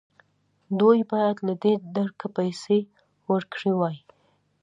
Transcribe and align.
دوی 0.79 0.99
باید 1.11 1.37
له 1.47 1.53
دې 1.63 1.73
درکه 1.95 2.27
پیسې 2.37 2.79
ورکړې 3.31 3.71
وای. 3.79 3.97